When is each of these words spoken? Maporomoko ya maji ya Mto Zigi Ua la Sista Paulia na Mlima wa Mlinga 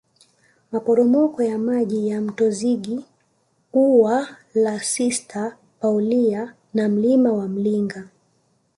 Maporomoko 0.71 1.43
ya 1.43 1.57
maji 1.59 2.07
ya 2.09 2.21
Mto 2.21 2.49
Zigi 2.49 3.05
Ua 3.73 4.27
la 4.53 4.79
Sista 4.79 5.57
Paulia 5.79 6.53
na 6.73 6.89
Mlima 6.89 7.33
wa 7.33 7.47
Mlinga 7.47 8.07